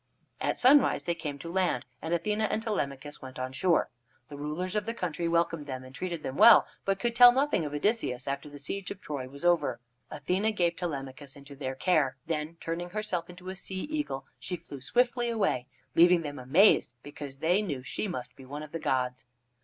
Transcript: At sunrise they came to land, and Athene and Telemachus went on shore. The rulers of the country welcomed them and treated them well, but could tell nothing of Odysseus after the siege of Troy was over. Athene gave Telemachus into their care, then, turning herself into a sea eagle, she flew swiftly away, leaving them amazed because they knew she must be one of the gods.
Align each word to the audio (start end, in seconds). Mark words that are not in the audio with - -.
At 0.39 0.59
sunrise 0.59 1.03
they 1.03 1.13
came 1.13 1.37
to 1.37 1.47
land, 1.47 1.85
and 2.01 2.11
Athene 2.11 2.41
and 2.41 2.59
Telemachus 2.63 3.21
went 3.21 3.37
on 3.37 3.53
shore. 3.53 3.91
The 4.29 4.35
rulers 4.35 4.75
of 4.75 4.87
the 4.87 4.95
country 4.95 5.27
welcomed 5.27 5.67
them 5.67 5.83
and 5.83 5.93
treated 5.93 6.23
them 6.23 6.37
well, 6.37 6.65
but 6.85 6.99
could 6.99 7.15
tell 7.15 7.31
nothing 7.31 7.65
of 7.65 7.71
Odysseus 7.75 8.27
after 8.27 8.49
the 8.49 8.57
siege 8.57 8.89
of 8.89 8.99
Troy 8.99 9.29
was 9.29 9.45
over. 9.45 9.79
Athene 10.09 10.55
gave 10.55 10.75
Telemachus 10.75 11.35
into 11.35 11.55
their 11.55 11.75
care, 11.75 12.17
then, 12.25 12.57
turning 12.59 12.89
herself 12.89 13.29
into 13.29 13.49
a 13.49 13.55
sea 13.55 13.81
eagle, 13.91 14.25
she 14.39 14.55
flew 14.55 14.81
swiftly 14.81 15.29
away, 15.29 15.67
leaving 15.93 16.21
them 16.23 16.39
amazed 16.39 16.95
because 17.03 17.37
they 17.37 17.61
knew 17.61 17.83
she 17.83 18.07
must 18.07 18.35
be 18.35 18.43
one 18.43 18.63
of 18.63 18.71
the 18.71 18.79
gods. 18.79 19.25